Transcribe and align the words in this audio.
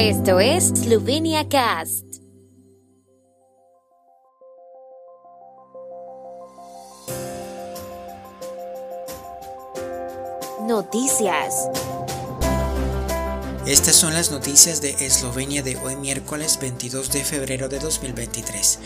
Esto 0.00 0.38
es 0.38 0.68
Slovenia 0.68 1.48
Cast. 1.48 2.04
Noticias. 10.68 11.68
Estas 13.66 13.96
son 13.96 14.14
las 14.14 14.30
noticias 14.30 14.80
de 14.80 14.90
Eslovenia 15.04 15.64
de 15.64 15.76
hoy 15.78 15.96
miércoles 15.96 16.60
22 16.60 17.10
de 17.10 17.24
febrero 17.24 17.68
de 17.68 17.80
2023. 17.80 18.78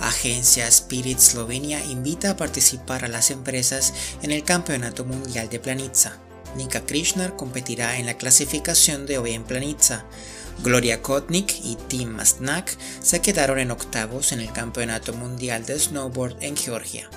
Agencia 0.00 0.68
Spirit 0.68 1.18
Slovenia 1.18 1.82
invita 1.82 2.32
a 2.32 2.36
participar 2.36 3.06
a 3.06 3.08
las 3.08 3.30
empresas 3.30 3.94
en 4.20 4.32
el 4.32 4.44
Campeonato 4.44 5.06
Mundial 5.06 5.48
de 5.48 5.60
Planitza. 5.60 6.18
Nika 6.56 6.84
Krishnar 6.84 7.36
competirá 7.36 7.98
en 7.98 8.04
la 8.04 8.18
clasificación 8.18 9.06
de 9.06 9.16
hoy 9.16 9.32
en 9.32 9.44
Planitza. 9.44 10.04
Gloria 10.62 11.00
Kotnik 11.02 11.54
y 11.64 11.76
Tim 11.86 12.08
Masnak 12.08 12.76
se 13.00 13.20
quedaron 13.20 13.60
en 13.60 13.70
octavos 13.70 14.32
en 14.32 14.40
el 14.40 14.52
Campeonato 14.52 15.12
Mundial 15.12 15.64
de 15.64 15.78
Snowboard 15.78 16.42
en 16.42 16.56
Georgia. 16.56 17.08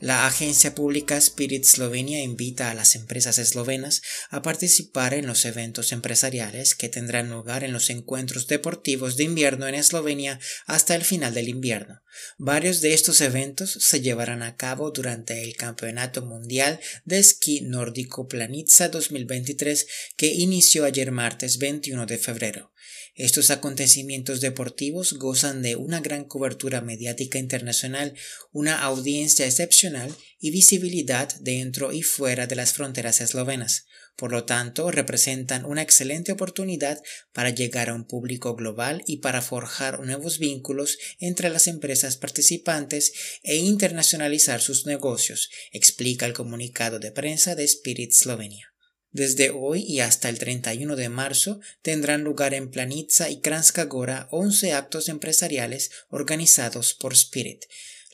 La 0.00 0.26
agencia 0.26 0.74
pública 0.74 1.16
Spirit 1.16 1.64
Slovenia 1.64 2.20
invita 2.20 2.70
a 2.70 2.74
las 2.74 2.96
empresas 2.96 3.38
eslovenas 3.38 4.02
a 4.30 4.42
participar 4.42 5.14
en 5.14 5.26
los 5.26 5.44
eventos 5.44 5.92
empresariales 5.92 6.74
que 6.74 6.88
tendrán 6.88 7.30
lugar 7.30 7.62
en 7.62 7.72
los 7.72 7.90
encuentros 7.90 8.48
deportivos 8.48 9.16
de 9.16 9.24
invierno 9.24 9.66
en 9.68 9.74
Eslovenia 9.76 10.40
hasta 10.66 10.96
el 10.96 11.04
final 11.04 11.34
del 11.34 11.48
invierno. 11.48 12.00
Varios 12.38 12.80
de 12.80 12.94
estos 12.94 13.20
eventos 13.20 13.70
se 13.70 14.00
llevarán 14.00 14.42
a 14.42 14.56
cabo 14.56 14.90
durante 14.90 15.42
el 15.42 15.56
Campeonato 15.56 16.22
Mundial 16.22 16.80
de 17.04 17.18
Esquí 17.18 17.60
Nórdico 17.60 18.28
Planitza 18.28 18.88
2023 18.88 19.86
que 20.16 20.26
inició 20.26 20.84
ayer 20.84 21.10
martes 21.10 21.58
21 21.58 22.06
de 22.06 22.18
febrero. 22.18 22.72
Estos 23.18 23.50
acontecimientos 23.50 24.40
deportivos 24.40 25.14
gozan 25.14 25.60
de 25.60 25.74
una 25.74 26.00
gran 26.00 26.24
cobertura 26.24 26.80
mediática 26.80 27.38
internacional, 27.38 28.14
una 28.52 28.80
audiencia 28.82 29.44
excepcional 29.44 30.14
y 30.38 30.52
visibilidad 30.52 31.28
dentro 31.40 31.92
y 31.92 32.02
fuera 32.02 32.46
de 32.46 32.54
las 32.54 32.72
fronteras 32.72 33.20
eslovenas. 33.20 33.86
Por 34.18 34.32
lo 34.32 34.44
tanto, 34.44 34.90
representan 34.90 35.64
una 35.64 35.80
excelente 35.80 36.32
oportunidad 36.32 37.00
para 37.32 37.50
llegar 37.50 37.88
a 37.88 37.94
un 37.94 38.04
público 38.04 38.56
global 38.56 39.04
y 39.06 39.18
para 39.18 39.42
forjar 39.42 40.00
nuevos 40.00 40.40
vínculos 40.40 40.98
entre 41.20 41.50
las 41.50 41.68
empresas 41.68 42.16
participantes 42.16 43.12
e 43.44 43.58
internacionalizar 43.58 44.60
sus 44.60 44.86
negocios, 44.86 45.50
explica 45.70 46.26
el 46.26 46.32
comunicado 46.32 46.98
de 46.98 47.12
prensa 47.12 47.54
de 47.54 47.62
Spirit 47.62 48.10
Slovenia. 48.10 48.74
Desde 49.12 49.50
hoy 49.50 49.84
y 49.84 50.00
hasta 50.00 50.28
el 50.28 50.40
31 50.40 50.96
de 50.96 51.08
marzo 51.08 51.60
tendrán 51.82 52.24
lugar 52.24 52.54
en 52.54 52.72
Planitza 52.72 53.30
y 53.30 53.40
Kranjska 53.40 53.84
Gora 53.84 54.26
11 54.32 54.72
actos 54.72 55.08
empresariales 55.08 55.92
organizados 56.08 56.92
por 56.92 57.12
Spirit. 57.12 57.66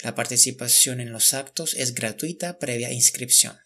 La 0.03 0.15
participación 0.15 1.01
en 1.01 1.13
los 1.13 1.33
actos 1.33 1.73
es 1.73 1.95
gratuita 1.95 2.59
previa 2.59 2.93
inscripción. 2.93 3.64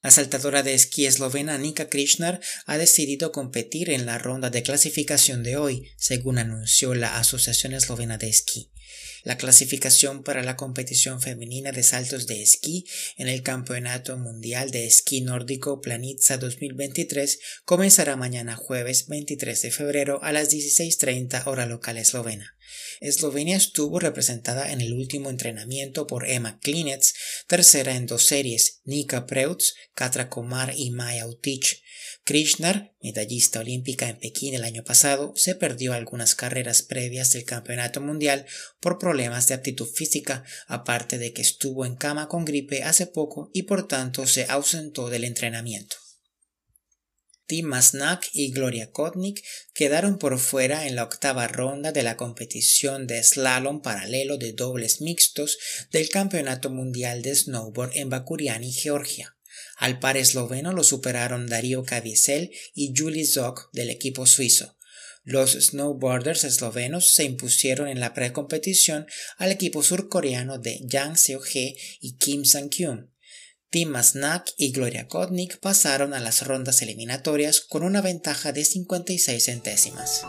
La 0.00 0.12
saltadora 0.12 0.62
de 0.62 0.74
esquí 0.74 1.06
eslovena 1.06 1.58
Nika 1.58 1.88
Krishnar 1.88 2.40
ha 2.66 2.78
decidido 2.78 3.32
competir 3.32 3.90
en 3.90 4.06
la 4.06 4.16
ronda 4.16 4.48
de 4.48 4.62
clasificación 4.62 5.42
de 5.42 5.56
hoy, 5.56 5.90
según 5.96 6.38
anunció 6.38 6.94
la 6.94 7.18
Asociación 7.18 7.72
Eslovena 7.72 8.16
de 8.16 8.28
Esquí. 8.28 8.70
La 9.24 9.36
clasificación 9.36 10.22
para 10.22 10.44
la 10.44 10.56
competición 10.56 11.20
femenina 11.20 11.72
de 11.72 11.82
saltos 11.82 12.28
de 12.28 12.42
esquí 12.42 12.86
en 13.16 13.26
el 13.26 13.42
Campeonato 13.42 14.16
Mundial 14.16 14.70
de 14.70 14.86
Esquí 14.86 15.20
Nórdico 15.20 15.80
Planitza 15.80 16.38
2023 16.38 17.40
comenzará 17.64 18.14
mañana 18.14 18.54
jueves 18.54 19.08
23 19.08 19.60
de 19.62 19.70
febrero 19.72 20.22
a 20.22 20.30
las 20.32 20.52
16.30 20.52 21.44
hora 21.46 21.66
local 21.66 21.98
eslovena. 21.98 22.54
Eslovenia 23.00 23.56
estuvo 23.56 23.98
representada 23.98 24.72
en 24.72 24.80
el 24.80 24.92
último 24.92 25.30
entrenamiento 25.30 26.06
por 26.06 26.28
Emma 26.28 26.58
Klinets, 26.60 27.14
tercera 27.46 27.94
en 27.94 28.06
dos 28.06 28.24
series, 28.24 28.80
Nika 28.84 29.26
Preutz, 29.26 29.74
Katra 29.94 30.28
Komar 30.28 30.74
y 30.76 30.90
Maya 30.90 31.26
Utich. 31.26 31.82
Krishnar, 32.24 32.92
medallista 33.00 33.60
olímpica 33.60 34.08
en 34.08 34.18
Pekín 34.18 34.54
el 34.54 34.64
año 34.64 34.84
pasado, 34.84 35.32
se 35.36 35.54
perdió 35.54 35.94
algunas 35.94 36.34
carreras 36.34 36.82
previas 36.82 37.32
del 37.32 37.44
campeonato 37.44 38.00
mundial 38.00 38.44
por 38.80 38.98
problemas 38.98 39.46
de 39.46 39.54
aptitud 39.54 39.86
física, 39.86 40.44
aparte 40.66 41.18
de 41.18 41.32
que 41.32 41.42
estuvo 41.42 41.86
en 41.86 41.96
cama 41.96 42.28
con 42.28 42.44
gripe 42.44 42.82
hace 42.82 43.06
poco 43.06 43.50
y 43.54 43.62
por 43.62 43.88
tanto 43.88 44.26
se 44.26 44.44
ausentó 44.44 45.08
del 45.08 45.24
entrenamiento. 45.24 45.96
Tim 47.48 47.64
Masnak 47.64 48.28
y 48.34 48.52
Gloria 48.52 48.92
Kotnik 48.92 49.42
quedaron 49.72 50.18
por 50.18 50.38
fuera 50.38 50.86
en 50.86 50.96
la 50.96 51.02
octava 51.02 51.48
ronda 51.48 51.92
de 51.92 52.02
la 52.02 52.18
competición 52.18 53.06
de 53.06 53.24
slalom 53.24 53.80
paralelo 53.80 54.36
de 54.36 54.52
dobles 54.52 55.00
mixtos 55.00 55.56
del 55.90 56.10
Campeonato 56.10 56.68
Mundial 56.68 57.22
de 57.22 57.34
Snowboard 57.34 57.96
en 57.96 58.10
Bakuriani, 58.10 58.70
Georgia. 58.70 59.34
Al 59.78 59.98
par 59.98 60.18
esloveno 60.18 60.74
lo 60.74 60.84
superaron 60.84 61.46
Darío 61.46 61.84
Caviezel 61.84 62.50
y 62.74 62.92
Julie 62.94 63.26
Zock 63.26 63.70
del 63.72 63.88
equipo 63.88 64.26
suizo. 64.26 64.76
Los 65.24 65.52
snowboarders 65.52 66.44
eslovenos 66.44 67.12
se 67.12 67.24
impusieron 67.24 67.88
en 67.88 68.00
la 68.00 68.12
precompetición 68.12 69.06
al 69.38 69.52
equipo 69.52 69.82
surcoreano 69.82 70.58
de 70.58 70.80
Jang 70.86 71.16
Seo-hee 71.16 71.76
y 72.00 72.16
Kim 72.16 72.44
Sang-kyun. 72.44 73.10
Tim 73.70 73.90
Masnak 73.90 74.50
y 74.56 74.72
Gloria 74.72 75.08
Kotnik 75.08 75.58
pasaron 75.58 76.14
a 76.14 76.20
las 76.20 76.46
rondas 76.46 76.80
eliminatorias 76.80 77.60
con 77.60 77.82
una 77.82 78.00
ventaja 78.00 78.52
de 78.52 78.64
56 78.64 79.44
centésimas. 79.44 80.22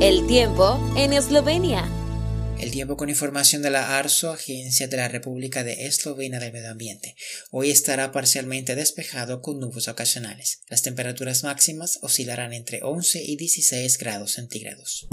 El 0.00 0.26
tiempo 0.26 0.80
en 0.96 1.12
Eslovenia. 1.12 1.86
El 2.58 2.70
tiempo 2.70 2.96
con 2.96 3.10
información 3.10 3.60
de 3.60 3.70
la 3.70 3.98
ARSO, 3.98 4.32
Agencia 4.32 4.88
de 4.88 4.96
la 4.96 5.08
República 5.08 5.62
de 5.62 5.86
Eslovenia 5.86 6.40
del 6.40 6.52
Medio 6.52 6.70
Ambiente. 6.70 7.16
Hoy 7.50 7.70
estará 7.70 8.12
parcialmente 8.12 8.74
despejado 8.74 9.42
con 9.42 9.60
nubes 9.60 9.88
ocasionales. 9.88 10.62
Las 10.68 10.82
temperaturas 10.82 11.44
máximas 11.44 11.98
oscilarán 12.00 12.54
entre 12.54 12.82
11 12.82 13.22
y 13.22 13.36
16 13.36 13.98
grados 13.98 14.32
centígrados. 14.32 15.06